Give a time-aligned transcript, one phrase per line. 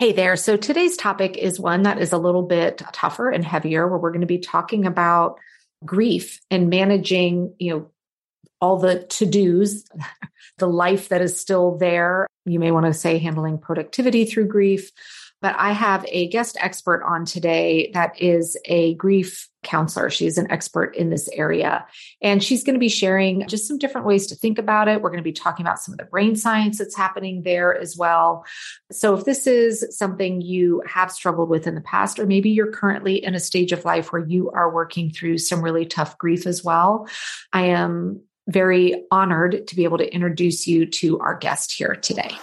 [0.00, 0.34] Hey there.
[0.34, 4.12] So today's topic is one that is a little bit tougher and heavier, where we're
[4.12, 5.38] going to be talking about
[5.84, 7.90] grief and managing, you know,
[8.62, 9.84] all the to dos,
[10.56, 12.26] the life that is still there.
[12.46, 14.90] You may want to say handling productivity through grief,
[15.42, 20.10] but I have a guest expert on today that is a grief counselor.
[20.10, 21.86] She's an expert in this area.
[22.22, 25.02] And she's going to be sharing just some different ways to think about it.
[25.02, 27.96] We're going to be talking about some of the brain science that's happening there as
[27.96, 28.44] well.
[28.90, 32.72] So, if this is something you have struggled with in the past, or maybe you're
[32.72, 36.46] currently in a stage of life where you are working through some really tough grief
[36.46, 37.08] as well,
[37.52, 42.36] I am very honored to be able to introduce you to our guest here today.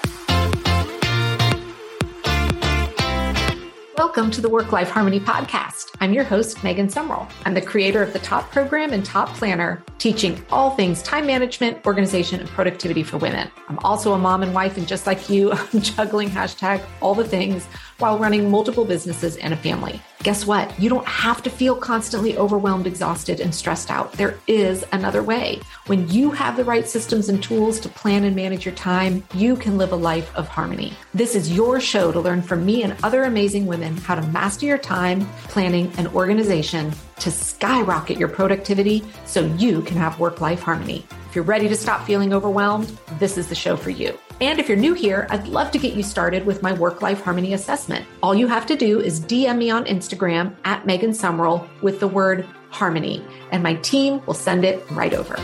[4.08, 5.94] Welcome to the Work Life Harmony Podcast.
[6.00, 7.30] I'm your host, Megan Sumrell.
[7.44, 11.86] I'm the creator of the Top Program and Top Planner, teaching all things time management,
[11.86, 13.52] organization, and productivity for women.
[13.68, 17.28] I'm also a mom and wife, and just like you, I'm juggling hashtag all the
[17.28, 17.66] things
[18.00, 20.02] while running multiple businesses and a family.
[20.27, 20.77] Guess what?
[20.77, 24.12] You don't have to feel constantly overwhelmed, exhausted, and stressed out.
[24.12, 25.62] There is another way.
[25.85, 29.55] When you have the right systems and tools to plan and manage your time, you
[29.55, 30.91] can live a life of harmony.
[31.13, 34.65] This is your show to learn from me and other amazing women how to master
[34.65, 40.62] your time, planning, and organization to skyrocket your productivity so you can have work life
[40.62, 41.05] harmony.
[41.29, 44.18] If you're ready to stop feeling overwhelmed, this is the show for you.
[44.40, 47.21] And if you're new here, I'd love to get you started with my work life
[47.21, 48.05] harmony assessment.
[48.21, 52.07] All you have to do is DM me on Instagram at Megan Sumrell with the
[52.07, 55.35] word harmony, and my team will send it right over.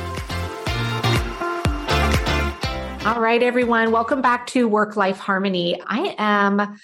[3.06, 5.82] All right, everyone, welcome back to Work Life Harmony.
[5.86, 6.78] I am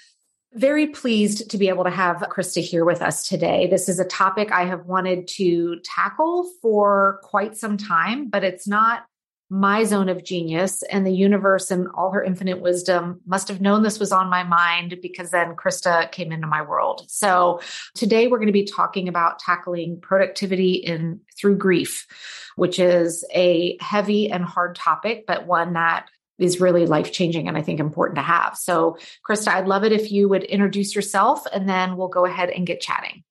[0.52, 3.68] very pleased to be able to have Krista here with us today.
[3.68, 8.66] This is a topic I have wanted to tackle for quite some time, but it's
[8.66, 9.04] not
[9.52, 13.82] my zone of genius and the universe and all her infinite wisdom must have known
[13.82, 17.04] this was on my mind because then Krista came into my world.
[17.08, 17.60] So
[17.94, 22.06] today we're going to be talking about tackling productivity in through grief,
[22.54, 26.06] which is a heavy and hard topic, but one that
[26.40, 28.56] is really life changing and I think important to have.
[28.56, 32.50] So Krista, I'd love it if you would introduce yourself and then we'll go ahead
[32.50, 33.22] and get chatting.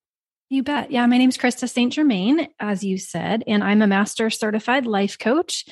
[0.49, 0.91] You bet.
[0.91, 1.93] Yeah, my name is Krista St.
[1.93, 5.65] Germain, as you said, and I'm a master certified life coach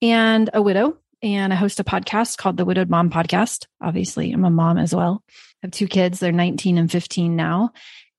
[0.00, 0.96] and a widow.
[1.22, 3.66] And I host a podcast called the Widowed Mom Podcast.
[3.82, 5.22] Obviously, I'm a mom as well.
[5.28, 7.72] I have two kids, they're 19 and 15 now.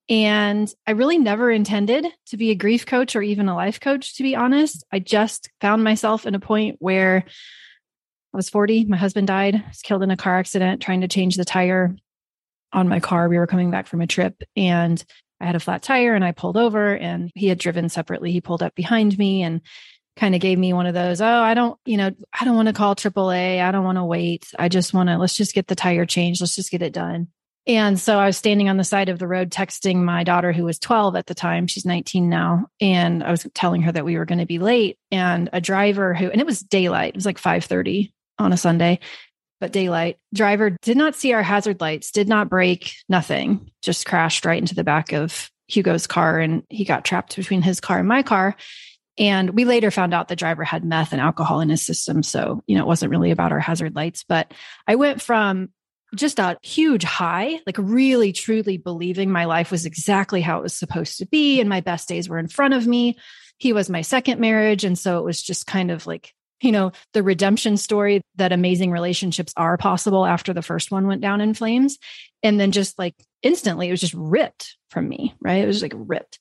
[0.08, 4.16] And I really never intended to be a grief coach or even a life coach,
[4.16, 4.84] to be honest.
[4.92, 7.24] I just found myself in a point where
[8.36, 8.84] I was 40.
[8.84, 11.96] My husband died, was killed in a car accident trying to change the tire
[12.70, 13.30] on my car.
[13.30, 15.02] We were coming back from a trip and
[15.40, 18.32] I had a flat tire and I pulled over and he had driven separately.
[18.32, 19.62] He pulled up behind me and
[20.16, 22.68] kind of gave me one of those, oh, I don't, you know, I don't want
[22.68, 23.62] to call AAA.
[23.62, 24.52] I don't want to wait.
[24.58, 26.42] I just want to, let's just get the tire changed.
[26.42, 27.28] Let's just get it done.
[27.66, 30.64] And so I was standing on the side of the road texting my daughter, who
[30.64, 31.68] was 12 at the time.
[31.68, 32.66] She's 19 now.
[32.82, 34.98] And I was telling her that we were going to be late.
[35.10, 39.00] And a driver who, and it was daylight, it was like 5:30 on a Sunday,
[39.60, 40.18] but daylight.
[40.34, 44.74] Driver did not see our hazard lights, did not brake, nothing, just crashed right into
[44.74, 46.38] the back of Hugo's car.
[46.38, 48.56] And he got trapped between his car and my car.
[49.18, 52.22] And we later found out the driver had meth and alcohol in his system.
[52.22, 54.24] So, you know, it wasn't really about our hazard lights.
[54.28, 54.52] But
[54.86, 55.70] I went from
[56.14, 60.74] just a huge high, like really truly believing my life was exactly how it was
[60.74, 61.60] supposed to be.
[61.60, 63.16] And my best days were in front of me.
[63.58, 64.84] He was my second marriage.
[64.84, 68.90] And so it was just kind of like, you know, the redemption story that amazing
[68.90, 71.98] relationships are possible after the first one went down in flames.
[72.42, 75.62] And then just like instantly, it was just ripped from me, right?
[75.62, 76.38] It was like ripped.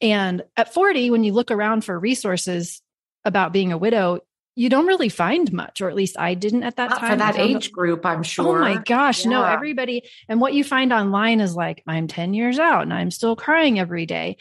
[0.00, 2.80] And at 40, when you look around for resources
[3.24, 4.20] about being a widow,
[4.54, 7.10] you don't really find much, or at least I didn't at that Not time.
[7.10, 8.58] For that age group, I'm sure.
[8.58, 9.24] Oh my gosh.
[9.24, 9.30] Yeah.
[9.30, 10.02] No, everybody.
[10.28, 13.78] And what you find online is like, I'm 10 years out and I'm still crying
[13.78, 14.36] every day.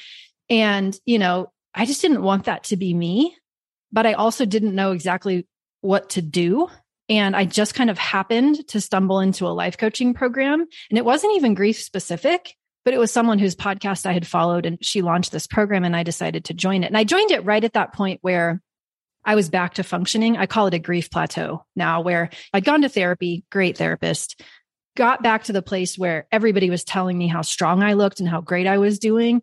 [0.50, 3.36] And, you know, I just didn't want that to be me,
[3.92, 5.48] but I also didn't know exactly
[5.82, 6.68] what to do.
[7.10, 10.66] And I just kind of happened to stumble into a life coaching program.
[10.90, 12.56] And it wasn't even grief specific
[12.88, 15.94] but it was someone whose podcast I had followed and she launched this program and
[15.94, 16.88] I decided to join it.
[16.88, 18.62] And I joined it right at that point where
[19.26, 20.38] I was back to functioning.
[20.38, 24.42] I call it a grief plateau now, where I'd gone to therapy, great therapist,
[24.96, 28.30] got back to the place where everybody was telling me how strong I looked and
[28.30, 29.42] how great I was doing.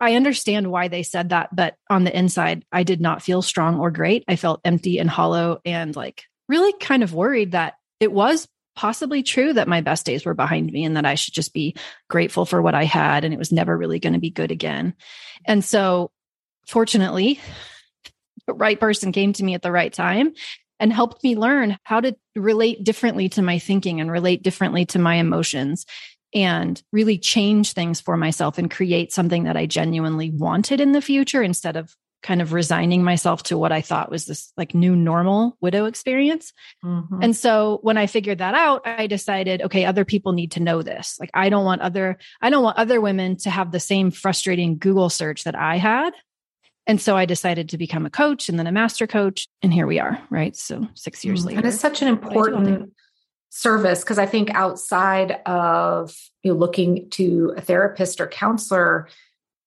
[0.00, 3.78] I understand why they said that, but on the inside, I did not feel strong
[3.78, 4.24] or great.
[4.26, 9.22] I felt empty and hollow and like really kind of worried that it was possibly
[9.22, 11.76] true that my best days were behind me and that I should just be
[12.08, 14.94] grateful for what I had and it was never really going to be good again.
[15.44, 16.10] And so,
[16.66, 17.40] fortunately,
[18.46, 20.32] the right person came to me at the right time
[20.78, 24.98] and helped me learn how to relate differently to my thinking and relate differently to
[24.98, 25.84] my emotions
[26.34, 31.02] and really change things for myself and create something that I genuinely wanted in the
[31.02, 34.94] future instead of kind of resigning myself to what I thought was this like new
[34.94, 36.52] normal widow experience.
[36.84, 37.22] Mm-hmm.
[37.22, 40.82] And so when I figured that out, I decided, okay, other people need to know
[40.82, 41.16] this.
[41.18, 44.76] Like I don't want other, I don't want other women to have the same frustrating
[44.76, 46.10] Google search that I had.
[46.86, 49.48] And so I decided to become a coach and then a master coach.
[49.62, 50.54] And here we are, right?
[50.56, 51.48] So six years mm-hmm.
[51.48, 51.58] later.
[51.60, 52.92] And it's such an important
[53.50, 59.08] service because I think outside of you know, looking to a therapist or counselor,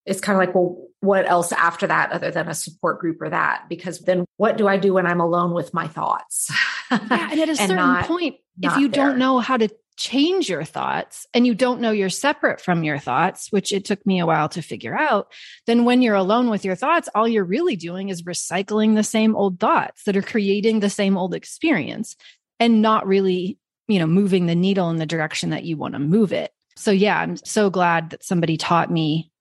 [0.05, 3.29] it's kind of like, well, what else after that other than a support group or
[3.29, 3.65] that?
[3.69, 6.51] Because then what do I do when I'm alone with my thoughts?
[6.91, 9.05] yeah, and at a certain not, point, if you there.
[9.05, 12.97] don't know how to change your thoughts and you don't know you're separate from your
[12.97, 15.31] thoughts, which it took me a while to figure out,
[15.67, 19.35] then when you're alone with your thoughts, all you're really doing is recycling the same
[19.35, 22.15] old thoughts that are creating the same old experience
[22.59, 23.57] and not really,
[23.87, 26.51] you know, moving the needle in the direction that you want to move it.
[26.75, 29.31] So yeah, I'm so glad that somebody taught me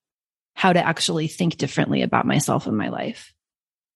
[0.55, 3.33] how to actually think differently about myself and my life.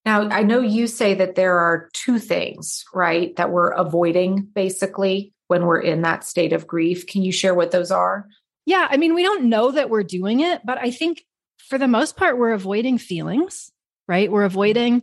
[0.05, 5.33] Now, I know you say that there are two things, right, that we're avoiding basically
[5.49, 7.07] when we're in that state of grief.
[7.07, 8.27] Can you share what those are?
[8.67, 11.25] Yeah, I mean, we don't know that we're doing it, but I think
[11.69, 13.73] for the most part, we're avoiding feelings,
[14.07, 14.31] right?
[14.31, 15.03] We're avoiding,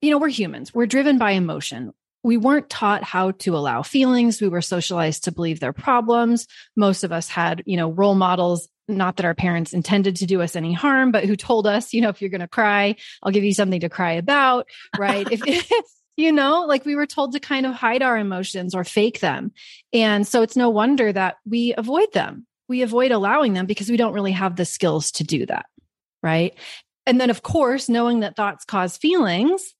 [0.00, 1.92] you know, we're humans, we're driven by emotion.
[2.28, 4.42] We weren't taught how to allow feelings.
[4.42, 6.46] We were socialized to believe they're problems.
[6.76, 10.42] Most of us had, you know, role models not that our parents intended to do
[10.42, 13.32] us any harm, but who told us, you know, if you're going to cry, I'll
[13.32, 14.66] give you something to cry about,
[14.98, 15.26] right?
[15.32, 15.70] if,
[16.18, 19.52] you know, like we were told to kind of hide our emotions or fake them.
[19.94, 22.46] And so it's no wonder that we avoid them.
[22.68, 25.64] We avoid allowing them because we don't really have the skills to do that,
[26.22, 26.54] right?
[27.06, 29.74] And then, of course, knowing that thoughts cause feelings,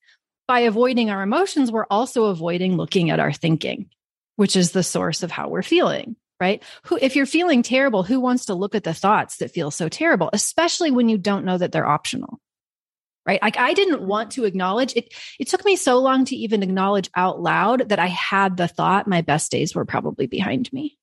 [0.48, 3.90] by avoiding our emotions, we're also avoiding looking at our thinking,
[4.34, 6.62] which is the source of how we're feeling right?
[6.84, 9.88] Who, if you're feeling terrible, who wants to look at the thoughts that feel so
[9.88, 12.38] terrible, especially when you don't know that they're optional?
[13.26, 13.42] Right.
[13.42, 15.12] Like I didn't want to acknowledge it.
[15.38, 19.06] It took me so long to even acknowledge out loud that I had the thought
[19.06, 20.96] my best days were probably behind me.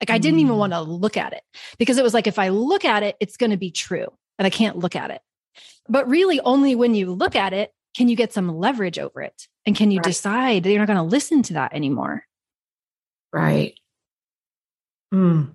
[0.00, 0.58] Like I didn't even mm.
[0.58, 1.42] want to look at it
[1.78, 4.08] because it was like, if I look at it, it's going to be true
[4.40, 5.20] and I can't look at it.
[5.88, 9.48] But really, only when you look at it can you get some leverage over it.
[9.66, 10.04] And can you right.
[10.04, 12.24] decide that you're not going to listen to that anymore?
[13.32, 13.74] Right.
[15.12, 15.52] Mm.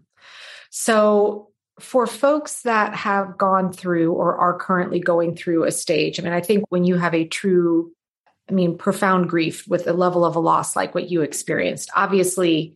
[0.69, 1.49] So,
[1.79, 6.33] for folks that have gone through or are currently going through a stage, I mean,
[6.33, 7.91] I think when you have a true,
[8.49, 12.75] I mean, profound grief with a level of a loss like what you experienced, obviously,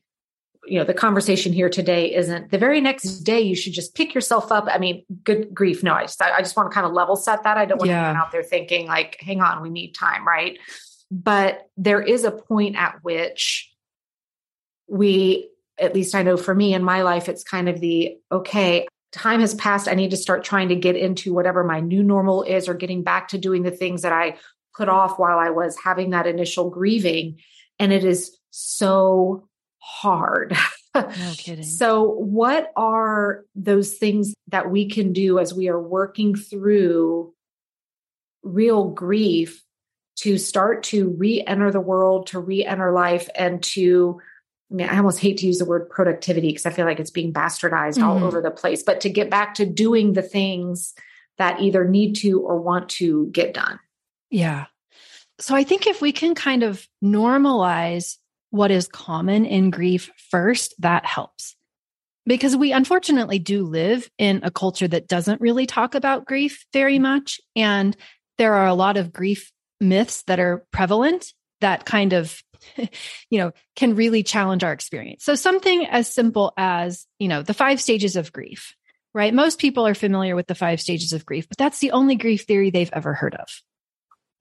[0.66, 4.13] you know, the conversation here today isn't the very next day you should just pick
[4.13, 4.68] yourself up.
[4.68, 5.84] I mean, good grief.
[5.84, 7.58] No, I just, I just want to kind of level set that.
[7.58, 8.10] I don't want yeah.
[8.10, 10.60] anyone out there thinking like, hang on, we need time, right?
[11.10, 13.74] But there is a point at which
[14.88, 15.50] we
[15.80, 19.40] at least I know for me in my life, it's kind of the okay, time
[19.40, 19.88] has passed.
[19.88, 23.04] I need to start trying to get into whatever my new normal is or getting
[23.04, 24.38] back to doing the things that I
[24.75, 27.40] put off while I was having that initial grieving.
[27.80, 29.50] And it is so
[29.81, 30.56] hard.
[30.95, 31.04] No
[31.38, 31.63] kidding.
[31.63, 37.33] so, what are those things that we can do as we are working through
[38.44, 39.63] real grief
[40.18, 44.22] to start to re enter the world, to re enter life, and to
[44.72, 47.12] I mean, I almost hate to use the word productivity because I feel like it's
[47.12, 48.04] being bastardized mm-hmm.
[48.04, 50.94] all over the place, but to get back to doing the things
[51.38, 53.80] that either need to or want to get done.
[54.30, 54.68] Yeah.
[55.40, 58.18] So I think if we can kind of normalize
[58.52, 61.56] what is common in grief first, that helps.
[62.26, 67.00] Because we unfortunately do live in a culture that doesn't really talk about grief very
[67.00, 67.42] much.
[67.56, 67.98] And
[68.38, 72.44] there are a lot of grief myths that are prevalent that kind of
[73.30, 75.24] you know, can really challenge our experience.
[75.24, 78.76] So something as simple as, you know, the five stages of grief,
[79.14, 79.34] right?
[79.34, 82.44] Most people are familiar with the five stages of grief, but that's the only grief
[82.44, 83.48] theory they've ever heard of.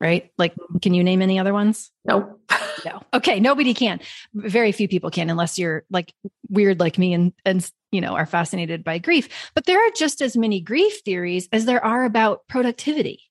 [0.00, 0.30] Right?
[0.38, 1.90] Like, can you name any other ones?
[2.06, 2.40] Nope.
[2.86, 3.02] no.
[3.12, 3.38] Okay.
[3.38, 4.00] Nobody can.
[4.32, 6.14] Very few people can, unless you're like
[6.48, 9.50] weird like me and, and, you know, are fascinated by grief.
[9.54, 13.30] But there are just as many grief theories as there are about productivity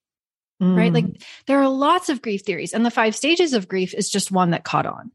[0.62, 0.78] mm.
[0.78, 0.94] right?
[0.94, 1.24] Like mm.
[1.48, 4.52] there are lots of grief theories, and the five stages of grief is just one
[4.52, 5.12] that caught on.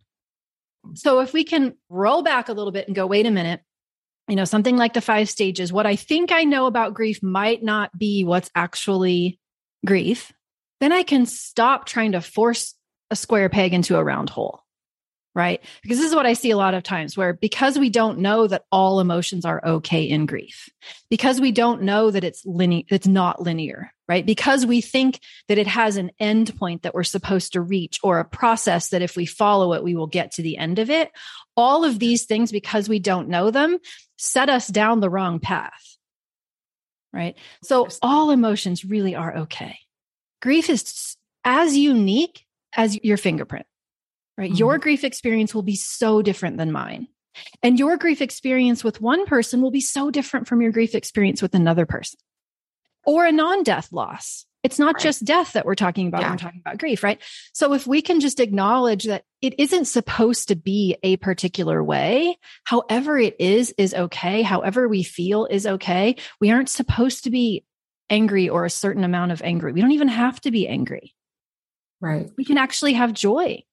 [0.94, 3.60] So if we can roll back a little bit and go, wait a minute,
[4.28, 7.62] you know, something like the five stages, what I think I know about grief might
[7.62, 9.38] not be what's actually
[9.84, 10.32] grief,
[10.84, 12.74] then I can stop trying to force
[13.10, 14.60] a square peg into a round hole.
[15.34, 15.60] right?
[15.82, 18.46] Because this is what I see a lot of times where because we don't know
[18.46, 20.68] that all emotions are okay in grief,
[21.10, 24.24] because we don't know that it's linear, it's not linear, right?
[24.24, 28.20] Because we think that it has an end point that we're supposed to reach or
[28.20, 31.10] a process that if we follow it, we will get to the end of it.
[31.56, 33.78] All of these things, because we don't know them,
[34.16, 35.96] set us down the wrong path,
[37.12, 37.36] right?
[37.64, 39.78] So all emotions really are okay.
[40.44, 42.44] Grief is as unique
[42.76, 43.66] as your fingerprint
[44.36, 44.50] right?
[44.50, 44.58] Mm-hmm.
[44.58, 47.08] Your grief experience will be so different than mine.
[47.62, 51.42] And your grief experience with one person will be so different from your grief experience
[51.42, 52.20] with another person
[53.04, 54.46] or a non death loss.
[54.62, 55.02] It's not right.
[55.02, 56.28] just death that we're talking about yeah.
[56.28, 57.20] when we're talking about grief, right?
[57.52, 62.38] So if we can just acknowledge that it isn't supposed to be a particular way,
[62.64, 64.40] however it is, is okay.
[64.40, 66.16] However we feel is okay.
[66.40, 67.64] We aren't supposed to be
[68.10, 69.72] angry or a certain amount of angry.
[69.72, 71.14] We don't even have to be angry.
[72.00, 72.30] Right.
[72.36, 73.64] We can actually have joy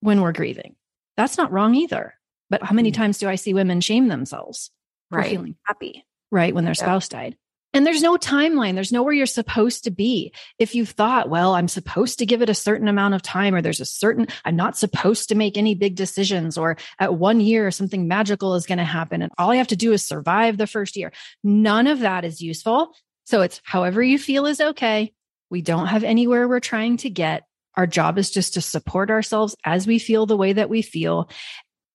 [0.00, 0.74] when we're grieving.
[1.16, 2.14] That's not wrong either.
[2.50, 3.02] But how many mm-hmm.
[3.02, 4.70] times do I see women shame themselves
[5.10, 5.30] for right.
[5.30, 6.54] feeling happy, right?
[6.54, 7.36] When their spouse died.
[7.74, 8.74] And there's no timeline.
[8.74, 10.32] There's nowhere you're supposed to be.
[10.58, 13.60] If you've thought, well, I'm supposed to give it a certain amount of time, or
[13.60, 17.70] there's a certain, I'm not supposed to make any big decisions, or at one year,
[17.70, 19.20] something magical is going to happen.
[19.20, 21.12] And all I have to do is survive the first year.
[21.44, 22.94] None of that is useful.
[23.28, 25.12] So it's however you feel is okay.
[25.50, 27.44] We don't have anywhere we're trying to get.
[27.74, 31.28] Our job is just to support ourselves as we feel the way that we feel.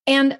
[0.06, 0.38] And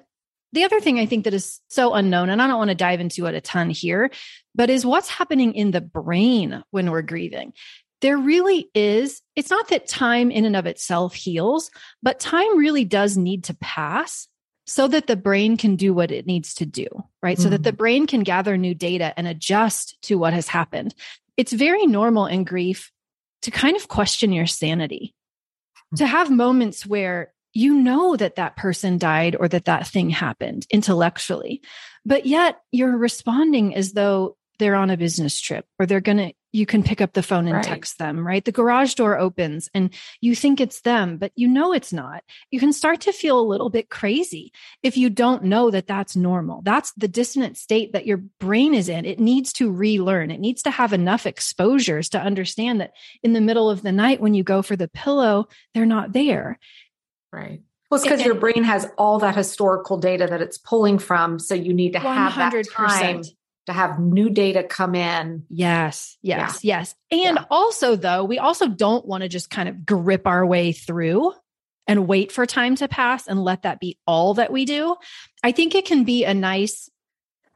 [0.52, 3.00] the other thing I think that is so unknown, and I don't want to dive
[3.00, 4.08] into it a ton here,
[4.54, 7.54] but is what's happening in the brain when we're grieving.
[8.00, 11.72] There really is, it's not that time in and of itself heals,
[12.04, 14.28] but time really does need to pass
[14.66, 16.86] so that the brain can do what it needs to do,
[17.22, 17.38] right?
[17.38, 17.42] Mm.
[17.42, 17.76] So that the mm.
[17.76, 20.94] brain can gather new data and adjust to what has happened.
[21.36, 22.90] It's very normal in grief
[23.42, 25.14] to kind of question your sanity
[25.96, 30.66] to have moments where you know that that person died or that that thing happened
[30.70, 31.62] intellectually,
[32.04, 36.32] but yet you're responding as though they're on a business trip or they're going to
[36.54, 37.64] you can pick up the phone and right.
[37.64, 38.44] text them, right?
[38.44, 42.22] The garage door opens and you think it's them, but you know it's not.
[42.52, 46.14] You can start to feel a little bit crazy if you don't know that that's
[46.14, 46.62] normal.
[46.62, 49.04] That's the dissonant state that your brain is in.
[49.04, 50.30] It needs to relearn.
[50.30, 52.92] It needs to have enough exposures to understand that
[53.24, 56.60] in the middle of the night when you go for the pillow, they're not there.
[57.32, 57.62] Right.
[57.90, 61.40] Well, it's because your brain has all that historical data that it's pulling from.
[61.40, 62.36] So you need to have 100%.
[62.36, 63.22] that time
[63.66, 65.44] to have new data come in.
[65.48, 66.78] Yes, yes, yeah.
[66.78, 66.94] yes.
[67.10, 67.44] And yeah.
[67.50, 71.32] also, though, we also don't want to just kind of grip our way through
[71.86, 74.96] and wait for time to pass and let that be all that we do.
[75.42, 76.88] I think it can be a nice.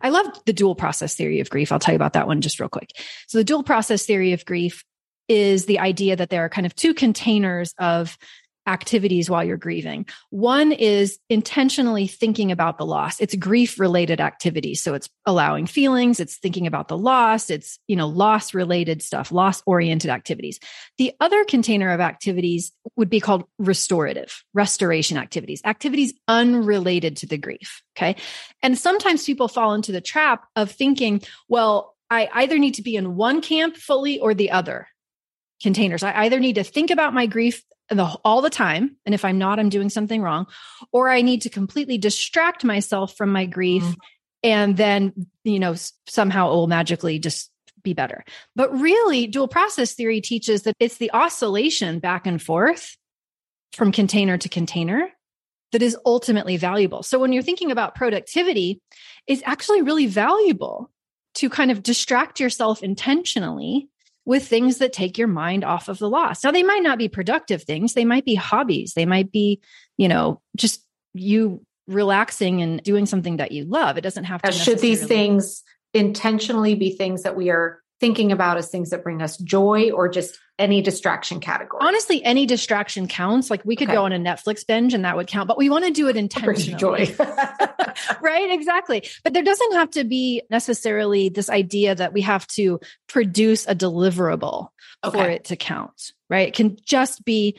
[0.01, 1.73] I love the dual process theory of grief.
[1.73, 2.91] I'll tell you about that one just real quick.
[3.27, 4.85] So, the dual process theory of grief
[5.29, 8.17] is the idea that there are kind of two containers of
[8.69, 10.07] activities while you're grieving.
[10.31, 13.21] One is intentionally thinking about the loss.
[13.21, 14.81] It's grief related activities.
[14.81, 19.33] So it's allowing feelings, it's thinking about the loss, it's, you know, loss related stuff,
[19.33, 20.61] loss oriented activities.
[20.99, 27.39] The other container of activities would be called restorative, restoration activities, activities unrelated to the
[27.39, 27.83] grief.
[27.97, 28.17] Okay.
[28.63, 32.97] And sometimes people fall into the trap of thinking, well, I either need to be
[32.97, 34.89] in one camp fully or the other
[35.63, 36.03] containers.
[36.03, 38.97] I either need to think about my grief the, all the time.
[39.07, 40.47] And if I'm not, I'm doing something wrong.
[40.93, 43.83] Or I need to completely distract myself from my grief.
[43.83, 43.97] Mm.
[44.45, 45.75] And then, you know,
[46.07, 47.51] somehow it will magically just
[47.83, 48.25] be better.
[48.55, 52.97] But really, dual process theory teaches that it's the oscillation back and forth
[53.73, 55.11] from container to container
[55.73, 57.03] that is ultimately valuable.
[57.03, 58.81] So when you're thinking about productivity,
[59.27, 60.91] it's actually really valuable
[61.35, 63.89] to kind of distract yourself intentionally
[64.29, 66.45] with things that take your mind off of the loss.
[66.45, 69.59] Now, they might not be productive things, they might be hobbies, they might be,
[69.97, 73.97] you know, just you relaxing and doing something that you love.
[73.97, 74.51] It doesn't have to.
[74.51, 74.55] Be.
[74.55, 75.63] Should these things
[75.95, 80.09] intentionally be things that we are thinking about as things that bring us joy or
[80.09, 81.81] just any distraction category?
[81.83, 83.51] Honestly, any distraction counts.
[83.51, 83.97] Like we could okay.
[83.97, 86.17] go on a Netflix binge and that would count, but we want to do it
[86.17, 87.07] intentionally.
[87.07, 87.15] Joy.
[88.21, 88.51] right?
[88.51, 89.09] Exactly.
[89.25, 93.75] But there doesn't have to be necessarily this idea that we have to produce a
[93.75, 94.69] deliverable
[95.05, 95.19] okay.
[95.19, 96.49] for it to count, right?
[96.49, 97.59] It can just be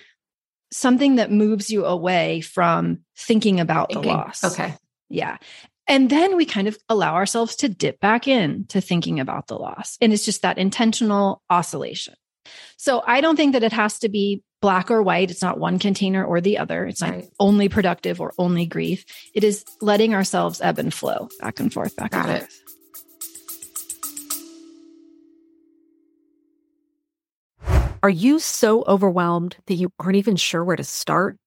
[0.72, 4.12] something that moves you away from thinking about thinking.
[4.12, 4.44] the loss.
[4.44, 4.76] Okay.
[5.10, 5.38] Yeah.
[5.90, 9.58] And then we kind of allow ourselves to dip back in to thinking about the
[9.58, 9.98] loss.
[10.00, 12.14] And it's just that intentional oscillation.
[12.78, 15.32] So I don't think that it has to be black or white.
[15.32, 16.86] It's not one container or the other.
[16.86, 17.30] It's not right.
[17.40, 19.04] only productive or only grief.
[19.34, 22.64] It is letting ourselves ebb and flow back and forth, back Got and forth.
[28.04, 31.38] Are you so overwhelmed that you aren't even sure where to start?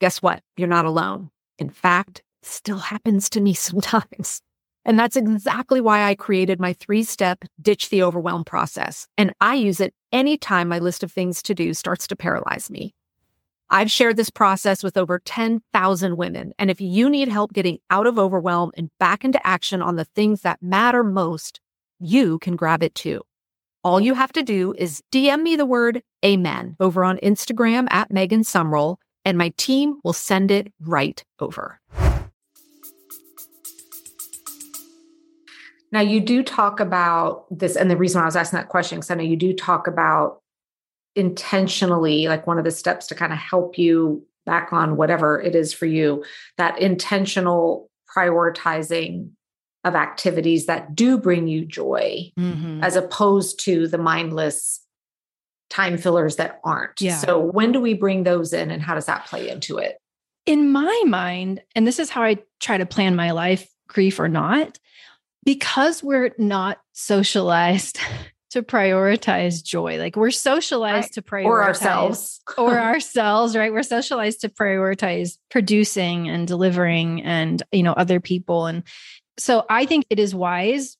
[0.00, 0.42] Guess what?
[0.56, 1.30] You're not alone.
[1.58, 4.42] In fact, still happens to me sometimes.
[4.84, 9.06] And that's exactly why I created my three step ditch the overwhelm process.
[9.18, 12.94] And I use it anytime my list of things to do starts to paralyze me.
[13.72, 16.52] I've shared this process with over 10,000 women.
[16.58, 20.06] And if you need help getting out of overwhelm and back into action on the
[20.06, 21.60] things that matter most,
[22.00, 23.22] you can grab it too.
[23.84, 28.10] All you have to do is DM me the word amen over on Instagram at
[28.10, 31.80] Megan Sumrell, and my team will send it right over.
[35.92, 39.10] Now, you do talk about this, and the reason I was asking that question, because
[39.10, 40.40] I know you do talk about
[41.16, 45.54] intentionally, like one of the steps to kind of help you back on whatever it
[45.54, 46.24] is for you,
[46.56, 49.30] that intentional prioritizing
[49.84, 52.82] of activities that do bring you joy, mm-hmm.
[52.84, 54.84] as opposed to the mindless
[55.70, 57.00] time fillers that aren't.
[57.00, 57.16] Yeah.
[57.16, 59.98] So, when do we bring those in, and how does that play into it?
[60.46, 64.28] In my mind, and this is how I try to plan my life, grief or
[64.28, 64.78] not,
[65.44, 67.98] because we're not socialized
[68.50, 69.98] to prioritize joy.
[69.98, 71.12] Like we're socialized right.
[71.12, 73.72] to prioritize or ourselves or ourselves, right?
[73.72, 78.66] We're socialized to prioritize producing and delivering and, you know, other people.
[78.66, 78.82] And
[79.38, 80.96] so I think it is wise,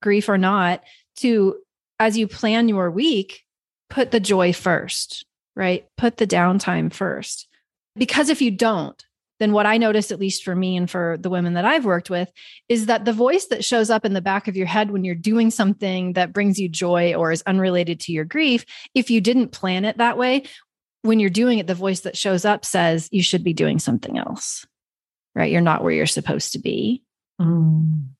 [0.00, 0.82] grief or not,
[1.16, 1.56] to,
[1.98, 3.42] as you plan your week,
[3.90, 5.84] put the joy first, right?
[5.98, 7.48] Put the downtime first.
[7.96, 9.04] Because if you don't,
[9.42, 12.08] then what I notice, at least for me and for the women that I've worked
[12.08, 12.30] with,
[12.68, 15.16] is that the voice that shows up in the back of your head when you're
[15.16, 19.48] doing something that brings you joy or is unrelated to your grief, if you didn't
[19.48, 20.44] plan it that way,
[21.02, 24.16] when you're doing it, the voice that shows up says you should be doing something
[24.16, 24.64] else,
[25.34, 25.50] right?
[25.50, 27.02] You're not where you're supposed to be.
[27.40, 28.10] Mm.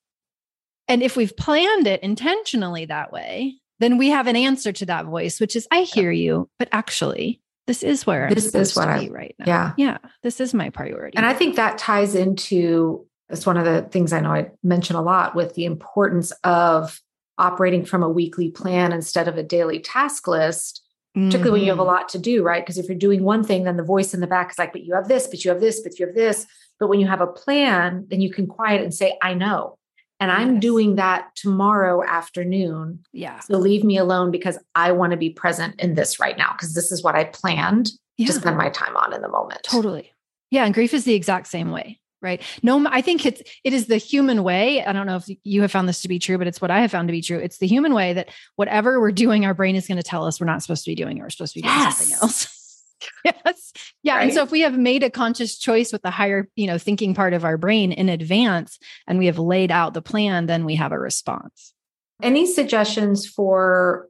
[0.89, 5.07] And if we've planned it intentionally that way, then we have an answer to that
[5.07, 9.09] voice, which is, I hear you, but actually, this is where this is what I
[9.09, 9.45] right now.
[9.47, 9.73] Yeah.
[9.77, 9.99] Yeah.
[10.23, 11.17] This is my priority.
[11.17, 14.97] And I think that ties into it's one of the things I know I mention
[14.97, 17.01] a lot with the importance of
[17.39, 20.83] operating from a weekly plan instead of a daily task list,
[21.17, 21.29] mm-hmm.
[21.29, 21.93] particularly when you have a mm-hmm.
[21.93, 22.63] lot to do, right?
[22.63, 24.85] Because if you're doing one thing, then the voice in the back is like, but
[24.85, 26.47] you have this, but you have this, but you have this.
[26.79, 29.79] But when you have a plan, then you can quiet and say, I know.
[30.23, 33.01] And I'm doing that tomorrow afternoon.
[33.13, 33.41] Yeah.
[33.41, 36.75] So leave me alone because I want to be present in this right now because
[36.75, 38.29] this is what I planned yeah.
[38.29, 39.65] to spend my time on in the moment.
[39.65, 40.13] Totally.
[40.53, 40.65] Yeah.
[40.65, 41.99] And grief is the exact same way.
[42.21, 42.41] Right.
[42.63, 44.85] No, I think it's it is the human way.
[44.85, 46.83] I don't know if you have found this to be true, but it's what I
[46.83, 47.39] have found to be true.
[47.39, 50.41] It's the human way that whatever we're doing, our brain is going to tell us
[50.41, 51.21] we're not supposed to be doing it.
[51.23, 51.97] We're supposed to be doing yes.
[51.97, 52.61] something else.
[53.25, 53.73] yes.
[54.03, 54.17] Yeah.
[54.17, 54.23] Right?
[54.25, 57.15] And so if we have made a conscious choice with the higher, you know, thinking
[57.15, 60.75] part of our brain in advance and we have laid out the plan, then we
[60.77, 61.75] have a response.
[62.23, 64.09] Any suggestions for,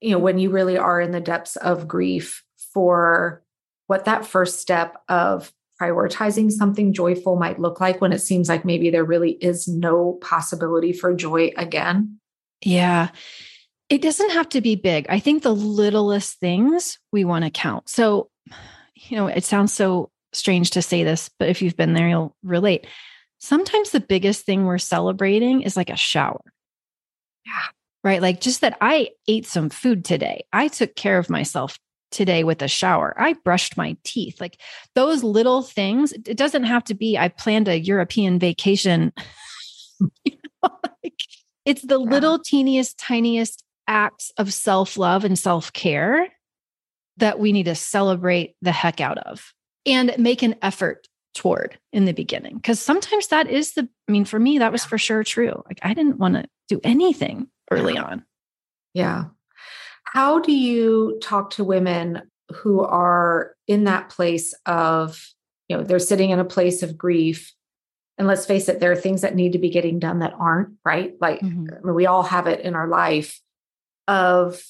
[0.00, 3.42] you know, when you really are in the depths of grief for
[3.86, 8.64] what that first step of prioritizing something joyful might look like when it seems like
[8.64, 12.18] maybe there really is no possibility for joy again?
[12.64, 13.10] Yeah.
[13.88, 15.06] It doesn't have to be big.
[15.08, 17.88] I think the littlest things we want to count.
[17.88, 18.30] So,
[18.94, 22.34] you know, it sounds so strange to say this, but if you've been there, you'll
[22.42, 22.86] relate.
[23.38, 26.42] Sometimes the biggest thing we're celebrating is like a shower.
[27.44, 27.52] Yeah.
[28.02, 28.22] Right.
[28.22, 30.44] Like just that I ate some food today.
[30.52, 31.78] I took care of myself
[32.10, 33.14] today with a shower.
[33.18, 34.40] I brushed my teeth.
[34.40, 34.60] Like
[34.94, 36.12] those little things.
[36.12, 39.12] It doesn't have to be, I planned a European vacation.
[40.24, 40.70] you know,
[41.02, 41.20] like,
[41.64, 42.10] it's the yeah.
[42.10, 46.28] little teeniest, tiniest acts of self love and self care
[47.18, 49.52] that we need to celebrate the heck out of
[49.86, 52.56] and make an effort toward in the beginning.
[52.56, 55.62] Because sometimes that is the, I mean, for me, that was for sure true.
[55.66, 58.02] Like I didn't want to do anything early yeah.
[58.02, 58.24] on.
[58.94, 59.24] Yeah.
[60.04, 62.22] How do you talk to women
[62.52, 65.26] who are in that place of,
[65.68, 67.52] you know, they're sitting in a place of grief
[68.18, 70.70] and let's face it there are things that need to be getting done that aren't
[70.84, 71.66] right like mm-hmm.
[71.70, 73.40] I mean, we all have it in our life
[74.08, 74.62] of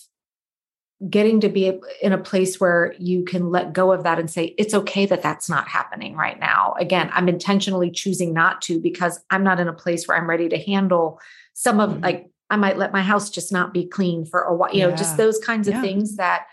[1.10, 4.54] getting to be in a place where you can let go of that and say
[4.56, 9.20] it's okay that that's not happening right now again i'm intentionally choosing not to because
[9.30, 11.20] i'm not in a place where i'm ready to handle
[11.52, 12.04] some of mm-hmm.
[12.04, 14.86] like i might let my house just not be clean for a while you yeah.
[14.86, 15.82] know just those kinds of yeah.
[15.82, 16.46] things that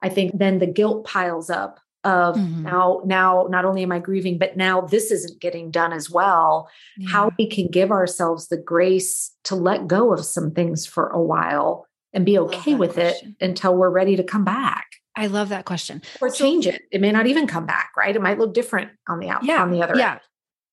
[0.00, 2.62] i think then the guilt piles up of mm-hmm.
[2.62, 6.70] now now not only am i grieving but now this isn't getting done as well
[6.96, 7.10] yeah.
[7.10, 11.20] how we can give ourselves the grace to let go of some things for a
[11.20, 13.36] while and be okay with question.
[13.40, 14.86] it until we're ready to come back.
[15.16, 16.02] I love that question.
[16.20, 16.82] Or so, change it.
[16.90, 18.14] It may not even come back, right?
[18.14, 20.12] It might look different on the out yeah, on the other yeah.
[20.12, 20.20] end.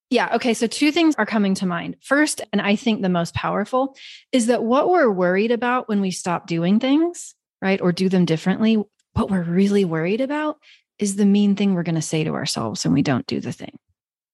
[0.09, 0.35] Yeah.
[0.35, 0.53] Okay.
[0.53, 1.97] So, two things are coming to mind.
[2.01, 3.95] First, and I think the most powerful,
[4.31, 8.25] is that what we're worried about when we stop doing things, right, or do them
[8.25, 8.81] differently,
[9.13, 10.57] what we're really worried about
[10.99, 13.51] is the mean thing we're going to say to ourselves when we don't do the
[13.51, 13.77] thing.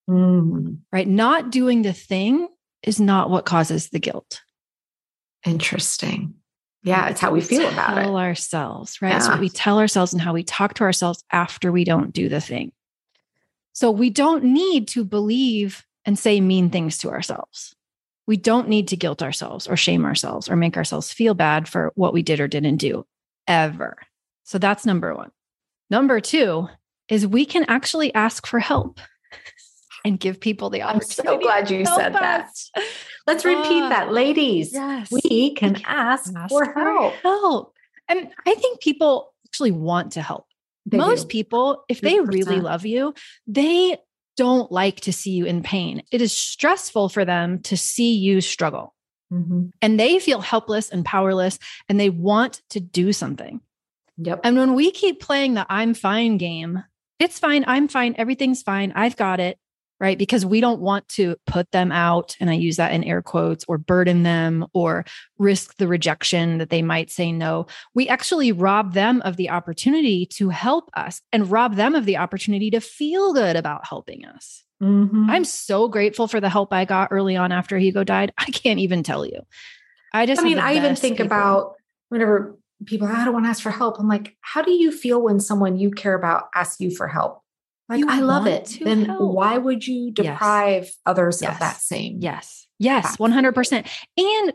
[0.09, 1.07] Mm, right?
[1.07, 2.49] Not doing the thing
[2.83, 4.41] is not what causes the guilt.
[5.45, 6.35] interesting.
[6.83, 8.05] Yeah, it's how we feel about it.
[8.07, 9.15] ourselves, right?
[9.15, 9.31] It's Yeah.
[9.31, 12.41] what we tell ourselves and how we talk to ourselves after we don't do the
[12.41, 12.71] thing.
[13.71, 17.73] So we don't need to believe and say mean things to ourselves.
[18.27, 21.91] We don't need to guilt ourselves or shame ourselves or make ourselves feel bad for
[21.95, 23.05] what we did or didn't do
[23.47, 23.97] ever.
[24.43, 25.31] So that's number one.
[25.89, 26.67] Number two
[27.09, 28.99] is we can actually ask for help
[30.03, 32.49] and give people the I'm so glad you said that.
[33.25, 34.73] Let's repeat Ah, that, ladies.
[34.73, 35.09] Yes.
[35.11, 37.13] We can can ask, ask for help.
[37.23, 37.73] help.
[38.09, 40.45] And I think people actually want to help.
[40.85, 41.27] They Most do.
[41.29, 43.13] people, if they really love you,
[43.47, 43.97] they
[44.35, 46.03] don't like to see you in pain.
[46.11, 48.93] It is stressful for them to see you struggle.
[49.31, 49.71] Mhm.
[49.81, 53.61] And they feel helpless and powerless and they want to do something.
[54.17, 54.41] Yep.
[54.43, 56.83] And when we keep playing the I'm fine game,
[57.19, 59.57] it's fine, I'm fine, everything's fine, I've got it,
[59.99, 60.17] right?
[60.17, 63.63] Because we don't want to put them out, and I use that in air quotes,
[63.67, 65.05] or burden them or
[65.37, 67.67] risk the rejection that they might say no.
[67.93, 72.17] We actually rob them of the opportunity to help us and rob them of the
[72.17, 74.63] opportunity to feel good about helping us.
[74.81, 75.29] Mhm.
[75.29, 78.33] I'm so grateful for the help I got early on after Hugo died.
[78.37, 79.41] I can't even tell you.
[80.13, 81.25] I just, I mean, I even think people.
[81.27, 81.75] about
[82.09, 83.99] whenever people, I don't want to ask for help.
[83.99, 87.42] I'm like, how do you feel when someone you care about asks you for help?
[87.93, 88.77] Like, You I love it.
[88.81, 89.33] Then help.
[89.33, 90.33] why would you Yes.
[90.33, 91.53] deprive others Yes.
[91.53, 92.17] of that same?
[92.21, 92.67] Yes.
[92.79, 93.05] Yes.
[93.05, 93.33] Absolutely.
[93.35, 93.87] 100%.
[94.17, 94.53] And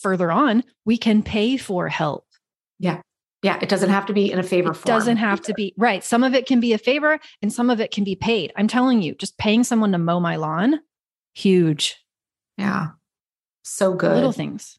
[0.00, 2.26] further on, we can pay for help.
[2.78, 3.00] Yeah.
[3.42, 6.04] Yeah, it doesn't have to be in a favor It doesn't have to be right.
[6.04, 8.52] Some of it can be a favor and some of it can be paid.
[8.56, 10.80] I'm telling you, just paying someone to mow my lawn,
[11.32, 11.96] huge.
[12.58, 12.88] Yeah.
[13.64, 14.14] So good.
[14.14, 14.78] Little things.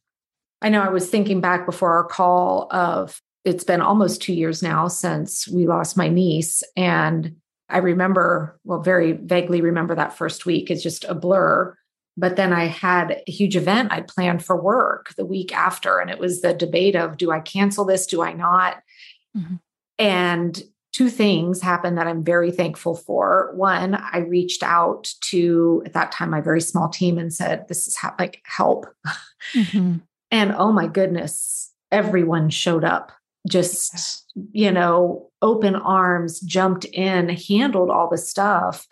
[0.62, 4.62] I know I was thinking back before our call of it's been almost two years
[4.62, 6.62] now since we lost my niece.
[6.78, 7.38] And
[7.72, 10.70] I remember, well, very vaguely remember that first week.
[10.70, 11.76] It's just a blur.
[12.18, 16.00] But then I had a huge event I'd planned for work the week after.
[16.00, 18.06] And it was the debate of do I cancel this?
[18.06, 18.84] Do I not?
[19.36, 19.60] Mhm.
[19.98, 23.52] And two things happened that I'm very thankful for.
[23.56, 27.88] One, I reached out to at that time my very small team and said, This
[27.88, 28.88] is how like help.
[29.54, 30.02] Mhm.
[30.32, 33.12] And oh my goodness, everyone showed up,
[33.48, 38.88] just, you know, open arms, jumped in, handled all the stuff.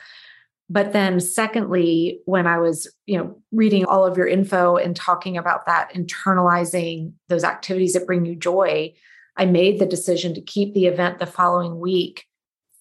[0.69, 5.37] But then, secondly, when I was, you know, reading all of your info and talking
[5.37, 8.93] about that, internalizing those activities that bring you joy,
[9.35, 12.25] I made the decision to keep the event the following week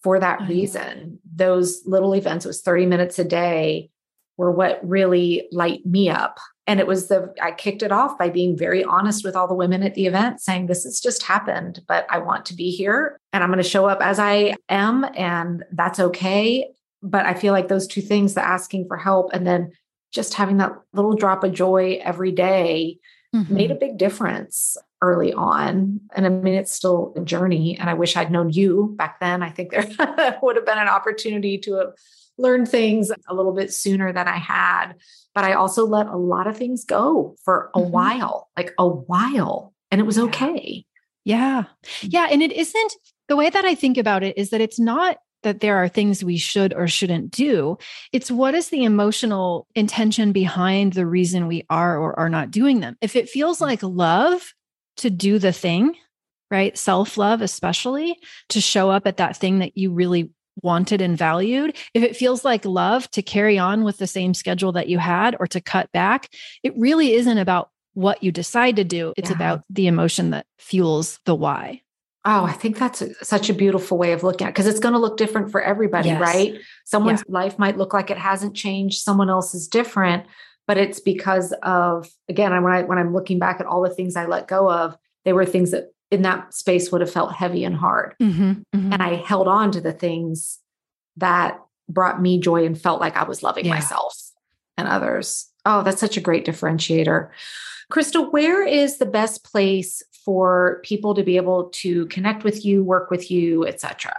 [0.03, 1.19] for that oh, reason.
[1.35, 3.91] Those little events, was 30 minutes a day,
[4.39, 6.39] were what really light me up.
[6.67, 9.55] And it was the, I kicked it off by being very honest with all the
[9.55, 13.19] women at the event, saying, This has just happened, but I want to be here
[13.33, 16.71] and I'm going to show up as I am, and that's okay.
[17.03, 19.73] But I feel like those two things, the asking for help and then
[20.13, 22.99] just having that little drop of joy every day,
[23.35, 23.55] mm-hmm.
[23.55, 26.01] made a big difference early on.
[26.15, 27.79] And I mean, it's still a journey.
[27.79, 29.43] And I wish I'd known you back then.
[29.43, 31.93] I think there would have been an opportunity to have
[32.39, 34.95] learned things a little bit sooner than I had.
[35.35, 37.91] But I also let a lot of things go for a Mhm.
[37.91, 39.75] while, like a while.
[39.91, 40.85] And it was okay.
[41.25, 41.65] Yeah.
[42.03, 42.29] Yeah.
[42.31, 42.93] And it isn't
[43.29, 46.25] the way that I think about it is that it's not that there are things
[46.25, 47.79] we should or shouldn't do.
[48.13, 52.81] It's what is the emotional intention behind the reason we are or are not doing
[52.81, 52.97] them.
[53.01, 54.53] If it feels like love
[54.97, 55.95] to do the thing,
[56.51, 56.77] right?
[56.77, 60.31] Self love, especially to show up at that thing that you really
[60.63, 61.77] wanted and valued.
[61.95, 65.37] If it feels like love to carry on with the same schedule that you had
[65.41, 66.29] or to cut back,
[66.63, 69.13] it really isn't about what you decide to do.
[69.17, 69.37] It's Yeah.
[69.37, 71.83] about the emotion that fuels the why.
[72.25, 74.81] Oh, I think that's a- such a beautiful way of looking at it because it's
[74.81, 76.21] going to look different for everybody, Yes.
[76.21, 76.55] right?
[76.85, 80.25] Someone's life might look like it hasn't changed, someone else is different,
[80.67, 84.15] but it's because of again, when I when I'm looking back at all the things
[84.17, 87.65] I let go of, they were things that in that space would have felt heavy
[87.65, 88.15] and hard.
[88.21, 88.93] Mhm, mhm.
[88.93, 90.59] And I held on to the things
[91.17, 93.75] that brought me joy and felt like I was loving Yeah.
[93.75, 94.15] myself
[94.77, 95.51] and others.
[95.65, 97.29] Oh, that's such a great differentiator.
[97.93, 102.85] Krista, where is the best place for people to be able to connect with you,
[102.85, 104.15] work with you, etc.?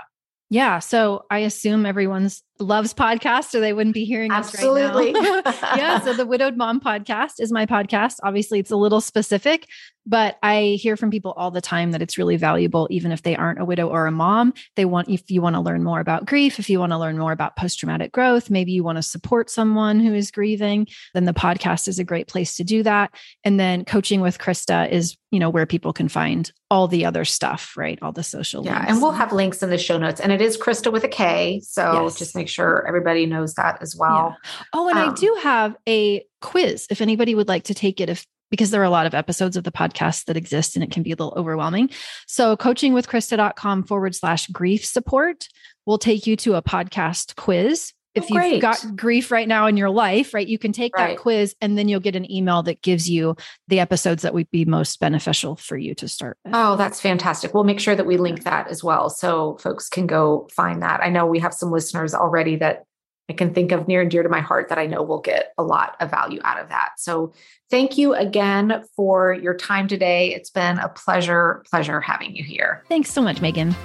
[0.49, 0.80] Yeah.
[0.80, 5.13] So I assume everyone's loves podcast or they wouldn't be hearing Absolutely.
[5.15, 5.75] us right now.
[5.77, 5.99] yeah.
[6.01, 8.15] So the Widowed Mom podcast is my podcast.
[8.23, 9.67] Obviously, it's a little specific,
[10.05, 13.35] but I hear from people all the time that it's really valuable, even if they
[13.35, 14.53] aren't a widow or a mom.
[14.75, 17.17] They want, if you want to learn more about grief, if you want to learn
[17.17, 21.25] more about post traumatic growth, maybe you want to support someone who is grieving, then
[21.25, 23.11] the podcast is a great place to do that.
[23.43, 27.23] And then coaching with Krista is, you know, where people can find all the other
[27.25, 27.99] stuff, right?
[28.01, 28.91] All the social Yeah, links.
[28.91, 30.19] and we'll have links in the show notes.
[30.19, 31.61] And it is Krista with a K.
[31.63, 32.17] So Yes.
[32.17, 34.35] just make sure everybody knows that as well.
[34.43, 34.62] Yeah.
[34.73, 38.09] Oh, and um, I do have a quiz if anybody would like to take it
[38.09, 40.89] if because there are a lot of episodes of the podcast that exist and it
[40.89, 41.88] can be a little overwhelming.
[42.25, 45.47] So coachingwithkrista.com forward slash grief support
[45.85, 49.67] will take you to a podcast quiz Oh, if oh, you've got grief right now
[49.67, 51.15] in your life, right, you can take right.
[51.15, 53.36] that quiz and then you'll get an email that gives you
[53.67, 56.38] the episodes that would be most beneficial for you to start.
[56.45, 56.53] With.
[56.55, 57.53] Oh, that's fantastic.
[57.53, 61.01] We'll make sure that we link that as well so folks can go find that.
[61.01, 62.86] I know we have some listeners already that
[63.29, 65.53] I can think of near and dear to my heart that I know will get
[65.58, 66.93] a lot of value out of that.
[66.97, 67.34] So
[67.69, 70.34] thank you again for your time today.
[70.34, 72.84] It's been a pleasure, pleasure having you here.
[72.89, 73.75] Thanks so much, Megan.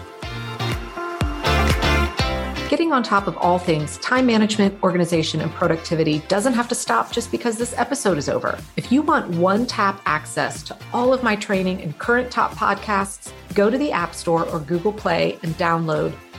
[2.75, 7.13] Getting on top of all things time management, organization, and productivity doesn't have to stop
[7.13, 8.59] just because this episode is over.
[8.77, 13.31] If you want one tap access to all of my training and current top podcasts,
[13.55, 16.15] go to the App Store or Google Play and download